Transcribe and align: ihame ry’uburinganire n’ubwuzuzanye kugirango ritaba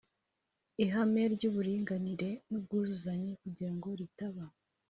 ihame 0.83 1.21
ry’uburinganire 1.33 2.29
n’ubwuzuzanye 2.49 3.31
kugirango 3.41 3.87
ritaba 3.99 4.43